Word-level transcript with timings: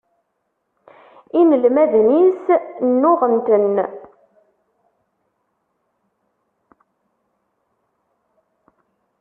Inelmaden-is 1.39 2.43
nnuɣen-ten. 2.89 3.75